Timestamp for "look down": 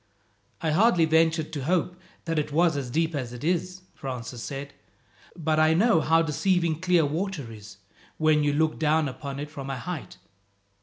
8.51-9.07